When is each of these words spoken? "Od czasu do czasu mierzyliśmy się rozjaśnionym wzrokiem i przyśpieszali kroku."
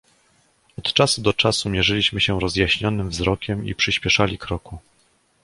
"Od 0.77 0.93
czasu 0.93 1.21
do 1.21 1.33
czasu 1.33 1.69
mierzyliśmy 1.69 2.21
się 2.21 2.39
rozjaśnionym 2.39 3.09
wzrokiem 3.09 3.65
i 3.65 3.75
przyśpieszali 3.75 4.37
kroku." 4.37 4.77